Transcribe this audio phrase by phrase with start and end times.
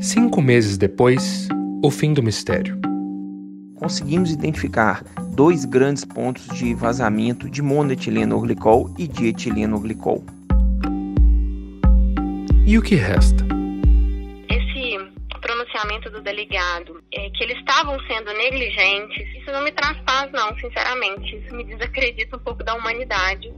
[0.00, 1.48] Cinco meses depois,
[1.82, 2.78] o fim do mistério.
[3.74, 5.02] Conseguimos identificar
[5.34, 10.24] dois grandes pontos de vazamento de monoetilenoglicol e de etilenoglicol.
[12.64, 13.44] E o que resta?
[14.48, 14.98] Esse
[15.40, 20.56] pronunciamento do delegado, é, que eles estavam sendo negligentes, isso não me traz paz, não,
[20.60, 21.38] sinceramente.
[21.38, 23.52] Isso me desacredita um pouco da humanidade.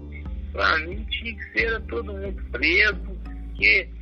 [0.53, 4.00] Pra mim tinha que ser todo mundo preso, porque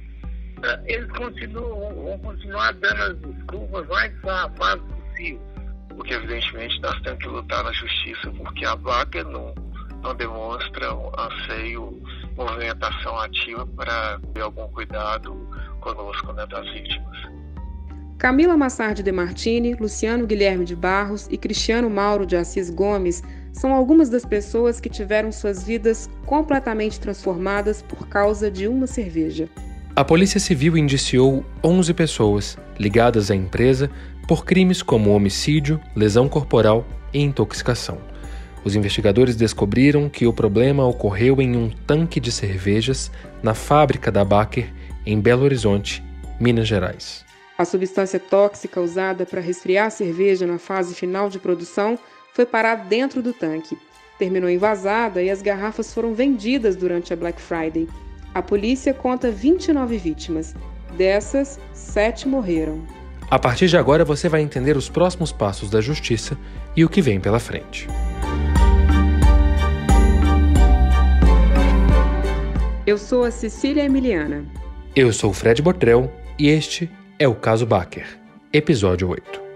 [0.87, 5.41] eles continuam, vão continuar dando as desculpas mais safadas possível.
[5.89, 9.55] Porque, evidentemente, nós temos que lutar na justiça, porque a vaca não,
[10.03, 12.01] não demonstra um anseio,
[12.37, 15.35] movimentação ativa para ter algum cuidado
[15.81, 17.19] conosco, né, das vítimas.
[18.19, 23.73] Camila Massardi de Martini, Luciano Guilherme de Barros e Cristiano Mauro de Assis Gomes são
[23.73, 29.49] algumas das pessoas que tiveram suas vidas completamente transformadas por causa de uma cerveja.
[29.99, 33.91] A Polícia Civil indiciou 11 pessoas ligadas à empresa
[34.29, 37.99] por crimes como homicídio, lesão corporal e intoxicação.
[38.65, 43.11] Os investigadores descobriram que o problema ocorreu em um tanque de cervejas
[43.43, 44.73] na fábrica da Baker,
[45.05, 46.01] em Belo Horizonte,
[46.39, 47.25] Minas Gerais.
[47.59, 51.99] A substância tóxica usada para resfriar a cerveja na fase final de produção
[52.35, 53.77] foi parar dentro do tanque.
[54.17, 57.89] Terminou envasada e as garrafas foram vendidas durante a Black Friday.
[58.35, 60.55] A polícia conta 29 vítimas.
[60.97, 62.83] Dessas, sete morreram.
[63.31, 66.37] A partir de agora você vai entender os próximos passos da justiça
[66.75, 67.87] e o que vem pela frente.
[72.87, 74.47] Eu sou a Cecília Emiliana.
[74.97, 78.07] Eu sou o Fred Botrel e este é o caso Baker,
[78.51, 79.48] episódio 8.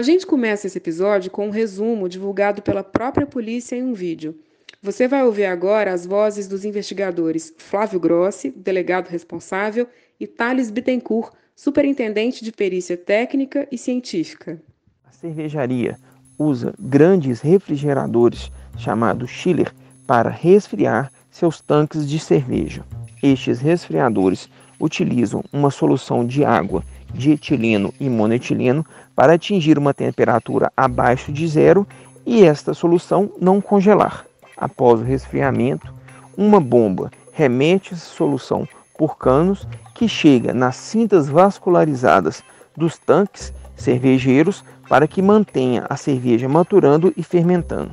[0.00, 4.34] A gente começa esse episódio com um resumo divulgado pela própria polícia em um vídeo.
[4.82, 9.86] Você vai ouvir agora as vozes dos investigadores Flávio Grossi, delegado responsável,
[10.18, 14.58] e Thales Bittencourt, superintendente de perícia técnica e científica.
[15.04, 15.98] A cervejaria
[16.38, 19.70] usa grandes refrigeradores chamados chiller
[20.06, 22.86] para resfriar seus tanques de cerveja.
[23.22, 24.48] Estes resfriadores
[24.80, 26.82] utilizam uma solução de água
[27.12, 28.84] de etileno e monoetileno
[29.14, 31.86] para atingir uma temperatura abaixo de zero
[32.24, 34.24] e esta solução não congelar.
[34.56, 35.92] Após o resfriamento,
[36.36, 42.42] uma bomba remete essa solução por canos que chega nas cintas vascularizadas
[42.76, 47.92] dos tanques cervejeiros para que mantenha a cerveja maturando e fermentando.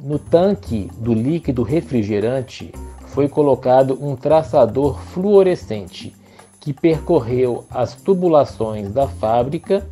[0.00, 2.72] No tanque do líquido refrigerante
[3.08, 6.14] foi colocado um traçador fluorescente
[6.66, 9.86] que percorreu as tubulações da fábrica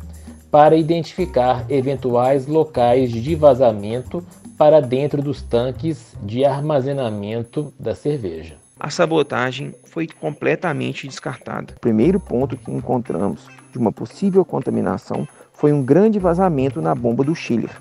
[0.51, 4.21] para identificar eventuais locais de vazamento
[4.57, 8.57] para dentro dos tanques de armazenamento da cerveja.
[8.77, 11.75] A sabotagem foi completamente descartada.
[11.77, 17.23] O primeiro ponto que encontramos de uma possível contaminação foi um grande vazamento na bomba
[17.23, 17.71] do chiller.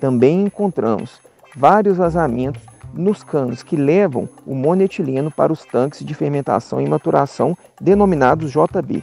[0.00, 1.20] Também encontramos
[1.54, 2.60] vários vazamentos
[2.94, 9.02] nos canos que levam o monoetileno para os tanques de fermentação e maturação denominados JB.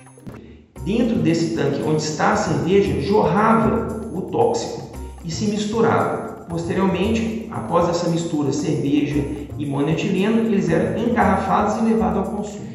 [0.86, 4.92] Dentro desse tanque onde está a cerveja jorrava o tóxico
[5.26, 6.46] e se misturava.
[6.50, 9.24] Posteriormente, após essa mistura cerveja
[9.58, 12.70] e monoetileno, eles eram engarrafados e levados ao consumo.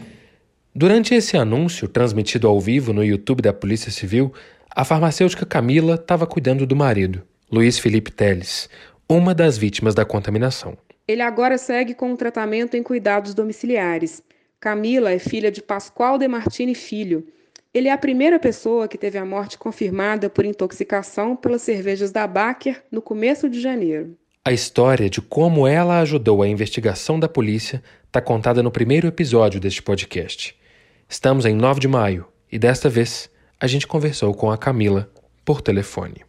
[0.72, 4.32] Durante esse anúncio transmitido ao vivo no YouTube da Polícia Civil,
[4.74, 8.68] a farmacêutica Camila estava cuidando do marido, Luiz Felipe Teles,
[9.08, 10.76] uma das vítimas da contaminação.
[11.06, 14.22] Ele agora segue com o tratamento em cuidados domiciliares.
[14.58, 17.26] Camila é filha de Pascoal de Martini Filho.
[17.74, 22.26] Ele é a primeira pessoa que teve a morte confirmada por intoxicação pelas cervejas da
[22.26, 24.16] Baker no começo de janeiro.
[24.46, 29.60] A história de como ela ajudou a investigação da polícia está contada no primeiro episódio
[29.60, 30.58] deste podcast.
[31.06, 35.10] Estamos em 9 de maio e desta vez a gente conversou com a Camila
[35.44, 36.24] por telefone.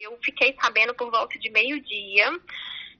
[0.00, 2.32] Eu fiquei sabendo por volta de meio-dia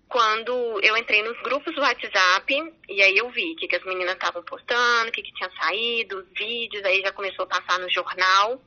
[0.08, 3.84] quando eu entrei nos grupos do WhatsApp e aí eu vi o que, que as
[3.84, 7.78] meninas estavam postando, o que, que tinha saído, os vídeos, aí já começou a passar
[7.78, 8.62] no jornal.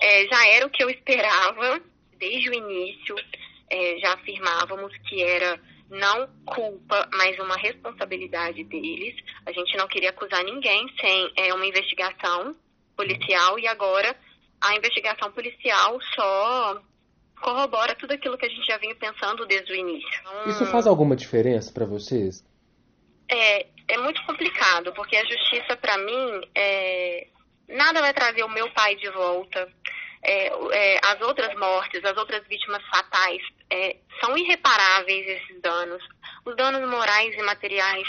[0.00, 1.80] É, já era o que eu esperava
[2.18, 3.14] desde o início,
[3.70, 5.60] é, já afirmávamos que era
[5.90, 9.14] não culpa, mas uma responsabilidade deles.
[9.46, 12.56] A gente não queria acusar ninguém sem é, uma investigação
[12.96, 14.16] policial e agora
[14.60, 16.80] a investigação policial só
[17.44, 20.20] corrobora tudo aquilo que a gente já vinha pensando desde o início.
[20.22, 22.42] Então, Isso faz alguma diferença para vocês?
[23.28, 27.26] É, é muito complicado, porque a justiça, para mim, é,
[27.68, 29.68] nada vai trazer o meu pai de volta.
[30.22, 36.02] É, é, as outras mortes, as outras vítimas fatais, é, são irreparáveis esses danos.
[36.46, 38.08] Os danos morais e materiais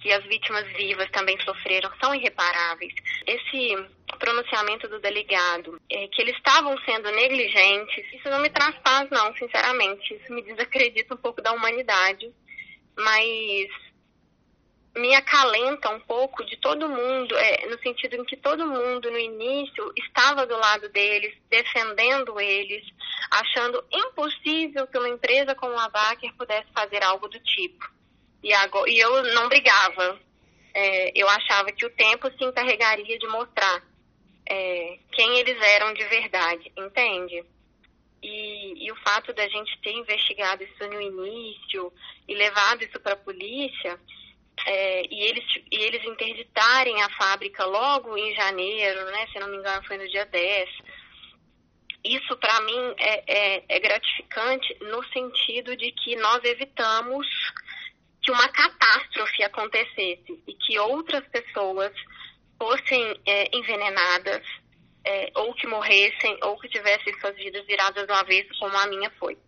[0.00, 2.92] que as vítimas vivas também sofreram são irreparáveis.
[3.26, 3.76] Esse
[4.18, 9.34] pronunciamento do delegado, é, que eles estavam sendo negligentes, isso não me traz paz, não,
[9.36, 10.14] sinceramente.
[10.14, 12.32] Isso me desacredita um pouco da humanidade,
[12.96, 13.68] mas
[14.96, 19.18] me acalenta um pouco de todo mundo, é, no sentido em que todo mundo no
[19.18, 22.84] início estava do lado deles, defendendo eles,
[23.30, 27.97] achando impossível que uma empresa como a Baker pudesse fazer algo do tipo.
[28.42, 30.20] E, agora, e eu não brigava.
[30.74, 33.82] É, eu achava que o tempo se encarregaria de mostrar
[34.48, 37.44] é, quem eles eram de verdade, entende?
[38.22, 41.92] E, e, o fato da gente ter investigado isso no início
[42.26, 43.98] e levado isso para a polícia
[44.66, 49.58] é, e, eles, e eles interditarem a fábrica logo em janeiro, né, se não me
[49.58, 50.68] engano foi no dia 10,
[52.04, 57.26] isso para mim é, é, é gratificante no sentido de que nós evitamos
[58.28, 61.90] que uma catástrofe acontecesse e que outras pessoas
[62.58, 64.42] fossem é, envenenadas
[65.02, 69.10] é, ou que morressem ou que tivessem suas vidas viradas do avesso como a minha
[69.18, 69.38] foi.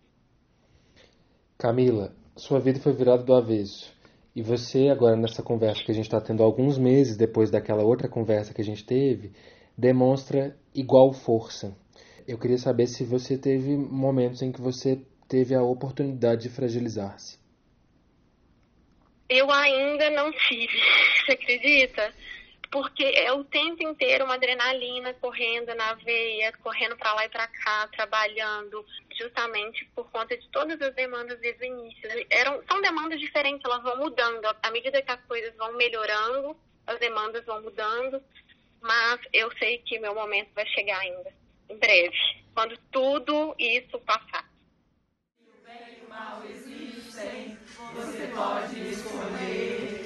[1.59, 3.93] Camila, sua vida foi virada do avesso.
[4.35, 8.09] E você, agora nessa conversa que a gente está tendo alguns meses depois daquela outra
[8.09, 9.31] conversa que a gente teve,
[9.77, 11.77] demonstra igual força.
[12.27, 17.40] Eu queria saber se você teve momentos em que você teve a oportunidade de fragilizar-se.
[19.33, 20.77] Eu ainda não tive,
[21.25, 22.13] você acredita?
[22.71, 27.45] porque é o tempo inteiro uma adrenalina correndo na veia, correndo para lá e para
[27.45, 28.85] cá, trabalhando,
[29.19, 32.09] justamente por conta de todas as demandas desde o início.
[32.29, 34.45] Eram, são demandas diferentes, elas vão mudando.
[34.63, 36.55] À medida que as coisas vão melhorando,
[36.87, 38.23] as demandas vão mudando,
[38.81, 41.33] mas eu sei que meu momento vai chegar ainda,
[41.69, 42.17] em breve,
[42.53, 44.49] quando tudo isso passar.
[45.45, 46.45] o bem e o mal
[47.95, 50.05] você pode escolher.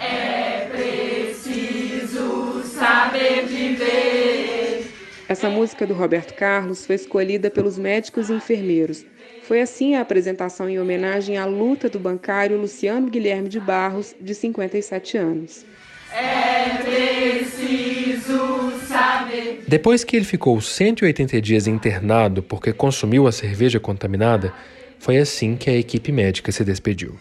[0.00, 4.86] É preciso saber viver.
[5.28, 9.04] Essa música do Roberto Carlos foi escolhida pelos médicos e enfermeiros.
[9.42, 14.34] Foi assim a apresentação em homenagem à luta do bancário Luciano Guilherme de Barros, de
[14.34, 15.66] 57 anos.
[16.12, 19.64] É preciso saber.
[19.68, 24.54] Depois que ele ficou 180 dias internado porque consumiu a cerveja contaminada,
[24.98, 27.18] foi assim que a equipe médica se despediu.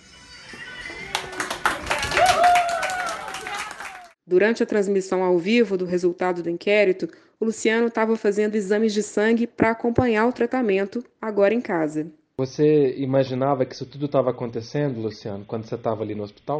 [4.27, 7.07] Durante a transmissão ao vivo do resultado do inquérito,
[7.39, 12.11] o Luciano estava fazendo exames de sangue para acompanhar o tratamento, agora em casa.
[12.37, 16.57] Você imaginava que isso tudo estava acontecendo, Luciano, quando você estava ali no hospital?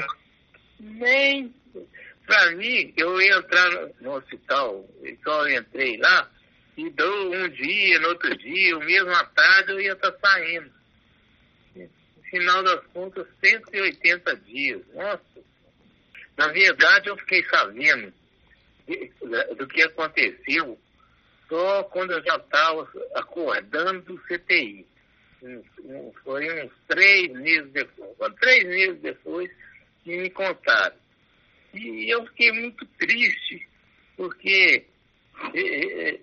[0.80, 1.54] Nem.
[2.26, 3.70] Para mim, eu ia entrar
[4.00, 6.30] no hospital, então eu entrei lá,
[6.78, 10.30] e dou um dia, no outro dia, o mesmo à tarde, eu ia estar tá
[10.30, 10.75] saindo.
[12.30, 14.82] Final das contas, 180 dias.
[14.94, 15.36] Nossa
[16.38, 18.14] na verdade, eu fiquei sabendo
[19.58, 20.78] do que aconteceu
[21.48, 24.86] só quando eu já estava acordando do CTI.
[26.24, 28.36] Foi uns três meses depois.
[28.40, 29.50] Três meses depois
[30.04, 30.96] que me contaram.
[31.74, 33.68] E eu fiquei muito triste,
[34.18, 34.86] porque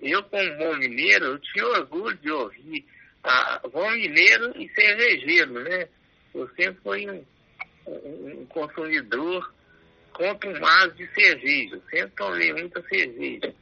[0.01, 2.85] eu, como bom mineiro, eu tinha orgulho de ouvir
[3.23, 3.61] a,
[3.93, 5.89] mineiro e cervejeiro, né?
[6.35, 7.25] Eu sempre fui um,
[7.87, 9.53] um consumidor
[10.13, 11.81] compro um vaso de cerveja.
[11.91, 13.55] Sempre tomei muita cerveja.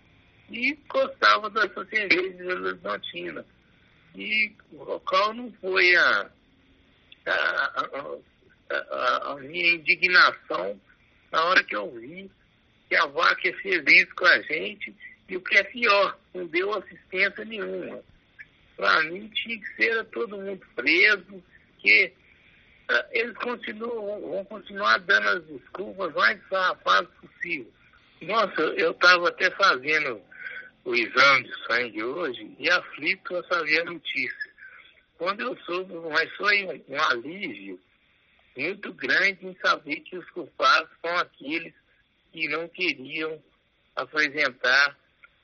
[0.51, 3.45] E gostava dessa cerveja de Horizontina.
[4.15, 4.53] E
[5.05, 6.31] qual não foi a,
[7.27, 7.87] a,
[8.71, 10.81] a, a, minha indignação
[11.31, 12.29] na hora que eu vi
[12.89, 14.95] que a vaca fez isso com a gente
[15.29, 18.03] e o que é pior, não deu assistência nenhuma.
[18.81, 21.45] Para mim tinha que ser todo mundo preso,
[21.81, 22.11] que
[23.11, 27.71] eles continuam, vão continuar dando as desculpas mais farrapadas possível.
[28.23, 30.23] Nossa, eu estava até fazendo
[30.87, 34.51] o exame de sangue hoje e aflito a saber a notícia.
[35.19, 37.79] Quando eu soube, mas foi um, um alívio
[38.57, 41.75] muito grande em saber que os culpados são aqueles
[42.33, 43.43] que não queriam
[43.95, 44.97] apresentar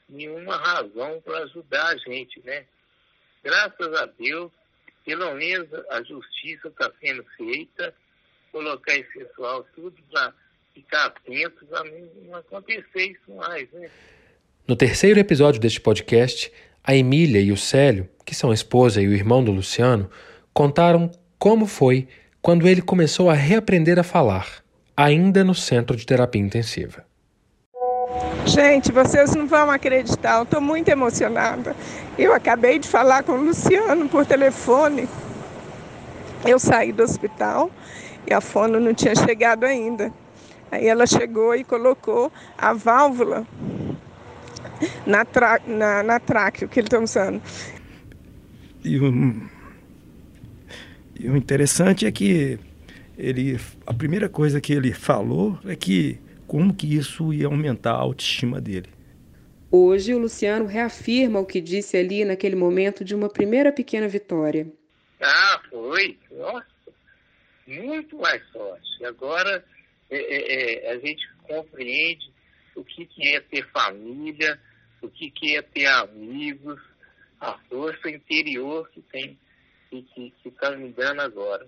[0.08, 2.64] nenhuma razão para ajudar a gente, né?
[3.44, 4.50] Graças a Deus,
[5.04, 7.94] pelo menos a justiça está sendo feita,
[8.50, 10.32] colocar esse pessoal tudo para
[10.74, 13.70] ficar atento para não acontecer isso mais.
[13.72, 13.90] Né?
[14.66, 16.52] No terceiro episódio deste podcast,
[16.82, 20.10] a Emília e o Célio, que são a esposa e o irmão do Luciano,
[20.52, 22.08] contaram como foi
[22.42, 24.64] quando ele começou a reaprender a falar,
[24.96, 27.04] ainda no centro de terapia intensiva.
[28.46, 31.74] Gente, vocês não vão acreditar, eu estou muito emocionada.
[32.16, 35.08] Eu acabei de falar com o Luciano por telefone.
[36.46, 37.70] Eu saí do hospital
[38.24, 40.12] e a fono não tinha chegado ainda.
[40.70, 43.44] Aí ela chegou e colocou a válvula
[45.04, 47.42] na, tra, na, na tráqueo que ele está usando.
[48.84, 49.42] E o,
[51.18, 52.60] e o interessante é que
[53.18, 58.00] ele, a primeira coisa que ele falou é que como que isso ia aumentar a
[58.00, 58.88] autoestima dele.
[59.70, 64.72] Hoje, o Luciano reafirma o que disse ali naquele momento de uma primeira pequena vitória.
[65.20, 66.18] Ah, foi.
[66.30, 66.66] Nossa,
[67.66, 69.04] muito mais forte.
[69.04, 69.64] Agora
[70.08, 72.30] é, é, é, a gente compreende
[72.74, 74.60] o que, que é ter família,
[75.02, 76.80] o que, que é ter amigos,
[77.40, 79.38] a força interior que tem
[79.90, 81.66] e que está me dando agora.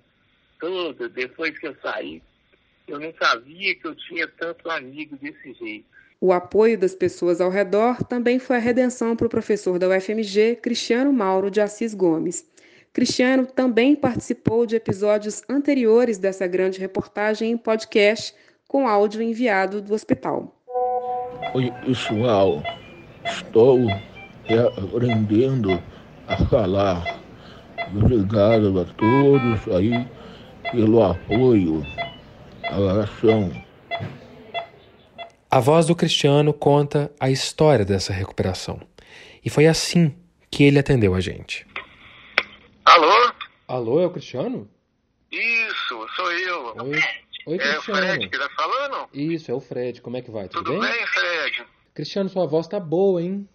[0.60, 2.22] Tudo, depois que eu saí,
[2.92, 5.86] eu não sabia que eu tinha tanto amigo desse jeito.
[6.20, 10.56] O apoio das pessoas ao redor também foi a redenção para o professor da UFMG,
[10.56, 12.44] Cristiano Mauro de Assis Gomes.
[12.92, 18.34] Cristiano também participou de episódios anteriores dessa grande reportagem em podcast
[18.66, 20.60] com áudio enviado do hospital.
[21.54, 22.62] Oi, pessoal.
[23.24, 23.78] Estou
[24.76, 25.80] aprendendo
[26.26, 27.20] a falar.
[27.94, 30.06] Obrigado a todos aí
[30.72, 31.82] pelo apoio,
[32.70, 33.64] a oração.
[35.50, 38.80] A voz do Cristiano conta a história dessa recuperação.
[39.44, 40.16] E foi assim
[40.50, 41.66] que ele atendeu a gente.
[42.84, 43.32] Alô?
[43.66, 44.68] Alô, é o Cristiano?
[45.30, 46.74] Isso, sou eu.
[46.82, 47.00] Oi,
[47.46, 47.78] Oi é Cristiano.
[47.78, 49.08] o Fred que tá falando?
[49.12, 50.00] Isso, é o Fred.
[50.02, 50.48] Como é que vai?
[50.48, 51.06] Tudo, Tudo bem?
[51.06, 51.64] Fred?
[51.94, 53.48] Cristiano, sua voz tá boa, hein?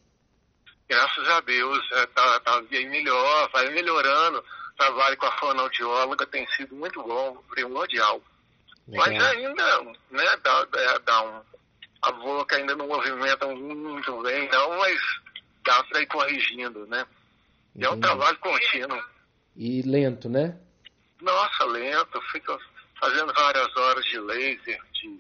[0.90, 4.40] Graças a Deus, é, tá, tá bem melhor, vai melhorando.
[4.40, 8.22] O trabalho com a fonoaudióloga tem sido muito bom, primordial.
[8.88, 9.08] Legal.
[9.08, 11.42] Mas ainda, né, dá, dá, dá um,
[12.02, 15.00] a boca ainda não movimenta muito bem, não, mas
[15.66, 17.06] dá para ir corrigindo, né?
[17.76, 19.02] E é um trabalho contínuo.
[19.56, 20.58] E lento, né?
[21.22, 22.58] Nossa, lento, fica
[23.00, 25.20] fazendo várias horas de laser, de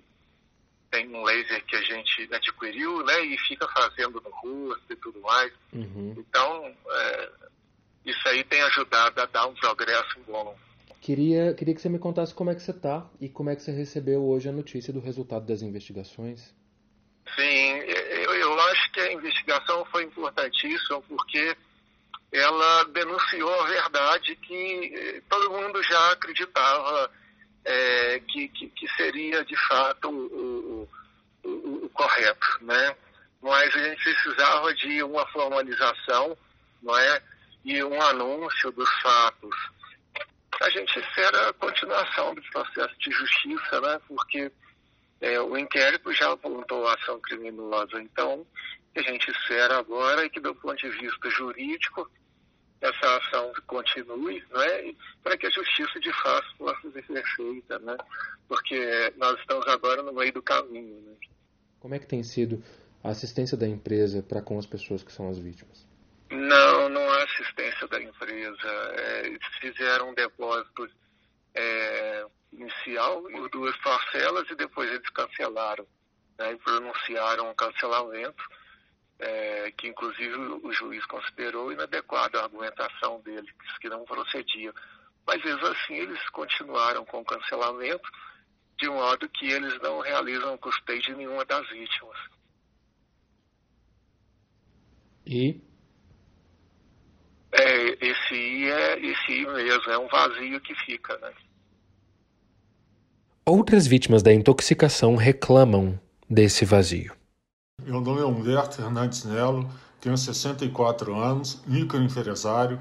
[0.91, 5.19] tem um laser que a gente adquiriu, né, e fica fazendo no rosto e tudo
[5.21, 5.51] mais.
[5.73, 6.13] Uhum.
[6.17, 7.31] Então, é,
[8.05, 10.55] isso aí tem ajudado a dar um progresso bom.
[11.03, 13.61] Queria, queria que você me contasse como é que você tá e como é que
[13.61, 16.55] você recebeu hoje a notícia do resultado das investigações.
[17.35, 17.71] Sim,
[18.21, 21.57] eu, eu acho que a investigação foi importantíssima porque
[22.31, 27.11] ela denunciou a verdade que eh, todo mundo já acreditava
[27.65, 30.87] eh, que, que, que seria de fato o,
[31.43, 32.95] o, o- o correto, né?
[33.41, 36.37] Mas a gente precisava de uma formalização,
[36.81, 37.21] não é?
[37.65, 39.72] E um anúncio dos fatos.
[40.61, 43.99] A gente espera a continuação do processo de justiça, né?
[44.07, 44.51] Porque
[45.21, 48.01] é, o inquérito já apontou a ação criminosa.
[48.01, 48.45] Então,
[48.95, 52.09] a gente espera agora é que, do ponto de vista jurídico,
[52.81, 54.93] essa ação continue, né,
[55.23, 57.95] para que a justiça de fato possa ser feita, né,
[58.47, 61.01] porque nós estamos agora no meio do caminho.
[61.01, 61.15] Né.
[61.79, 62.61] Como é que tem sido
[63.01, 65.87] a assistência da empresa para com as pessoas que são as vítimas?
[66.29, 67.02] Não, não
[67.83, 68.67] assistência da empresa.
[68.67, 70.89] É, fizeram depósito
[71.53, 75.85] é, inicial em duas parcelas e depois eles cancelaram,
[76.37, 78.43] né, e pronunciaram um cancelamento,
[79.19, 83.47] é, que inclusive o juiz considerou inadequado a argumentação dele,
[83.79, 84.73] que não procedia.
[85.25, 88.09] Mas mesmo assim eles continuaram com o cancelamento,
[88.77, 92.17] de modo que eles não realizam custeio de nenhuma das vítimas.
[95.25, 95.61] E
[97.53, 101.31] É, esse I é esse I mesmo, é um vazio que fica, né?
[103.45, 107.13] outras vítimas da intoxicação reclamam desse vazio.
[107.81, 109.69] Meu nome é Humberto Fernandes Nelo,
[109.99, 112.79] tenho 64 anos, microempresário.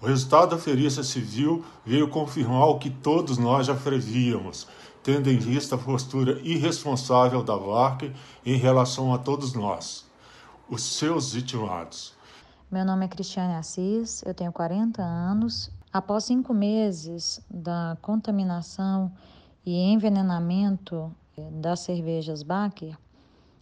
[0.00, 4.68] O resultado da perícia civil veio confirmar o que todos nós já prevíamos,
[5.02, 8.12] tendo em vista a postura irresponsável da VARC
[8.46, 10.06] em relação a todos nós,
[10.68, 12.14] os seus vitimados.
[12.72, 15.70] Meu nome é Cristiane Assis, eu tenho 40 anos.
[15.92, 19.12] Após cinco meses da contaminação
[19.62, 22.96] e envenenamento eh, das cervejas Baker,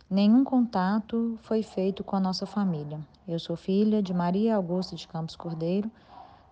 [0.08, 3.00] nenhum contato foi feito com a nossa família.
[3.26, 5.90] Eu sou filha de Maria Augusta de Campos Cordeiro,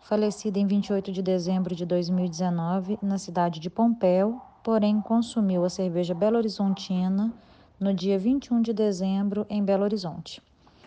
[0.00, 6.12] falecida em 28 de dezembro de 2019 na cidade de Pompéu, porém consumiu a cerveja
[6.12, 7.32] Belo Horizontina
[7.78, 10.42] no dia 21 de dezembro em Belo Horizonte.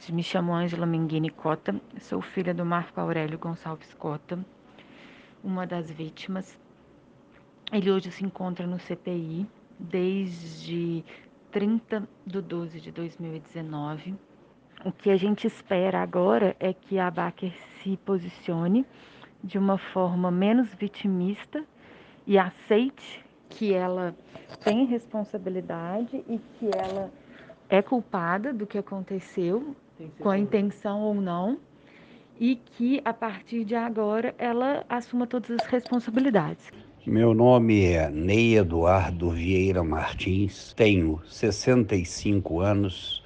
[0.10, 4.40] Me chamo Ângela Menghini Cota, sou filha do Marco Aurélio Gonçalves Cota,
[5.44, 6.58] uma das vítimas.
[7.72, 9.46] Ele hoje se encontra no CTI
[9.80, 11.06] desde
[11.52, 14.16] 30 de 12 de 2019.
[14.84, 18.86] O que a gente espera agora é que a Baker se posicione
[19.44, 21.64] de uma forma menos vitimista
[22.26, 24.16] e aceite que ela
[24.64, 27.12] tem responsabilidade e que ela
[27.72, 29.74] é culpada do que aconteceu,
[30.20, 31.58] com a intenção ou não,
[32.40, 36.72] e que a partir de agora ela assuma todas as responsabilidades.
[37.06, 43.24] Meu nome é Ney Eduardo Vieira Martins, tenho 65 anos,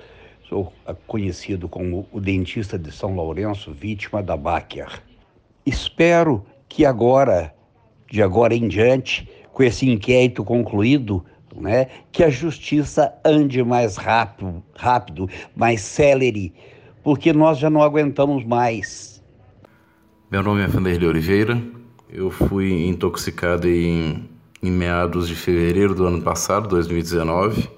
[0.47, 0.71] sou
[1.07, 5.01] conhecido como o dentista de São Lourenço, vítima da Baker.
[5.65, 7.53] Espero que agora,
[8.09, 14.63] de agora em diante, com esse inquérito concluído, né, que a justiça ande mais rápido,
[14.75, 16.53] rápido, mais célere,
[17.03, 19.23] porque nós já não aguentamos mais.
[20.29, 21.61] Meu nome é Vanderlei Oliveira.
[22.09, 24.29] Eu fui intoxicado em,
[24.61, 27.69] em meados de fevereiro do ano passado, 2019,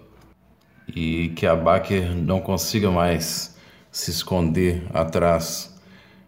[0.95, 3.57] e que a Baker não consiga mais
[3.91, 5.75] se esconder atrás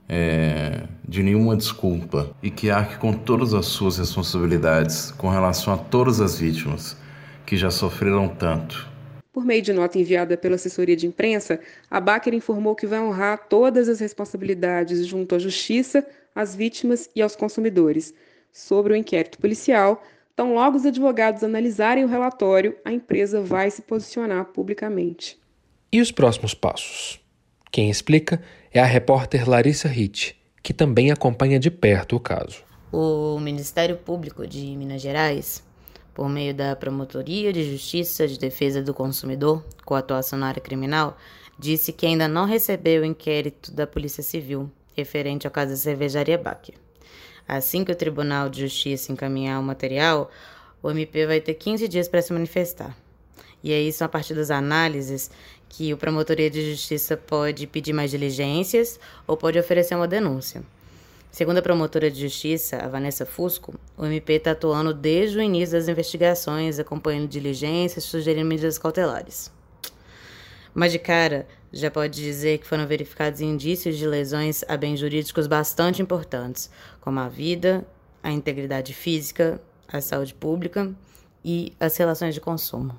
[0.08, 5.78] é, de nenhuma desculpa e que arque com todas as suas responsabilidades com relação a
[5.78, 6.98] todas as vítimas
[7.50, 8.88] que já sofreram tanto.
[9.34, 13.48] Por meio de nota enviada pela assessoria de imprensa, a Baker informou que vai honrar
[13.50, 18.14] todas as responsabilidades junto à Justiça, às vítimas e aos consumidores.
[18.52, 20.04] Sobre o inquérito policial,
[20.36, 25.40] tão logo os advogados analisarem o relatório, a empresa vai se posicionar publicamente.
[25.92, 27.20] E os próximos passos?
[27.72, 28.40] Quem explica
[28.72, 32.64] é a repórter Larissa Ritt, que também acompanha de perto o caso.
[32.92, 35.68] O Ministério Público de Minas Gerais,
[36.20, 41.18] por meio da Promotoria de Justiça de Defesa do Consumidor, com atuação na área criminal,
[41.58, 46.38] disse que ainda não recebeu o inquérito da Polícia Civil referente ao caso da cervejaria
[46.38, 46.74] Baque.
[47.48, 50.30] Assim que o Tribunal de Justiça encaminhar o material,
[50.84, 52.94] o MP vai ter 15 dias para se manifestar.
[53.64, 55.32] E aí são a partir das análises
[55.70, 60.64] que o Promotoria de Justiça pode pedir mais diligências ou pode oferecer uma denúncia.
[61.32, 65.78] Segundo a promotora de justiça, a Vanessa Fusco, o MP está atuando desde o início
[65.78, 69.52] das investigações, acompanhando diligências, sugerindo medidas cautelares.
[70.74, 75.46] Mas de cara, já pode dizer que foram verificados indícios de lesões a bens jurídicos
[75.46, 77.86] bastante importantes, como a vida,
[78.24, 80.92] a integridade física, a saúde pública
[81.46, 82.98] e as relações de consumo.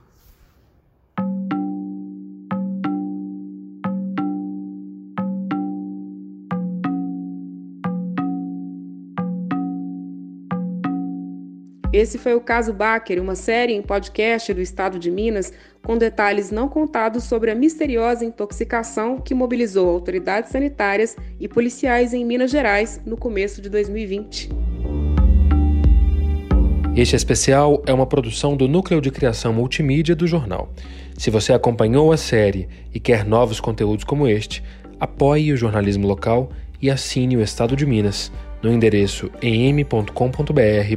[12.00, 16.50] Esse foi o caso Baker, uma série em podcast do estado de Minas com detalhes
[16.50, 22.98] não contados sobre a misteriosa intoxicação que mobilizou autoridades sanitárias e policiais em Minas Gerais
[23.04, 24.48] no começo de 2020.
[26.96, 30.72] Este especial é uma produção do Núcleo de Criação Multimídia do jornal.
[31.18, 34.64] Se você acompanhou a série e quer novos conteúdos como este,
[34.98, 38.32] apoie o jornalismo local e assine o Estado de Minas
[38.62, 40.96] no endereço em.com.br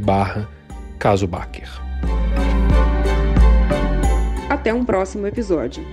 [1.04, 1.68] Caso Baker.
[4.50, 5.86] Até um próximo episódio.